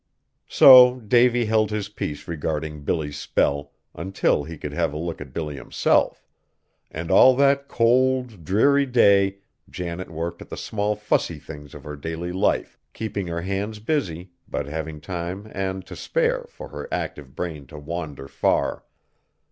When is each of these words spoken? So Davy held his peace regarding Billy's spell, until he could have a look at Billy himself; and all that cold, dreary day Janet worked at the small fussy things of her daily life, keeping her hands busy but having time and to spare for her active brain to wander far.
So 0.47 0.99
Davy 0.99 1.45
held 1.45 1.69
his 1.69 1.87
peace 1.87 2.27
regarding 2.27 2.83
Billy's 2.83 3.19
spell, 3.19 3.71
until 3.93 4.43
he 4.45 4.57
could 4.57 4.73
have 4.73 4.93
a 4.93 4.97
look 4.97 5.21
at 5.21 5.31
Billy 5.31 5.57
himself; 5.57 6.25
and 6.89 7.11
all 7.11 7.35
that 7.35 7.67
cold, 7.67 8.43
dreary 8.43 8.87
day 8.87 9.37
Janet 9.69 10.09
worked 10.09 10.41
at 10.41 10.49
the 10.49 10.57
small 10.57 10.95
fussy 10.95 11.37
things 11.37 11.75
of 11.75 11.83
her 11.83 11.95
daily 11.95 12.31
life, 12.31 12.79
keeping 12.93 13.27
her 13.27 13.41
hands 13.41 13.77
busy 13.77 14.31
but 14.47 14.65
having 14.65 15.01
time 15.01 15.47
and 15.53 15.85
to 15.85 15.95
spare 15.95 16.47
for 16.49 16.69
her 16.69 16.87
active 16.91 17.35
brain 17.35 17.67
to 17.67 17.77
wander 17.77 18.27
far. 18.27 18.83